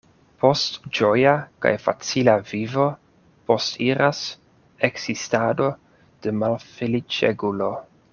Post 0.43 0.77
ĝoja 0.99 1.33
kaj 1.65 1.73
facila 1.83 2.33
vivo 2.51 2.87
postiras 3.51 4.23
ekzistado 4.89 5.69
de 6.25 6.35
malfeliĉegulo. 6.43 7.69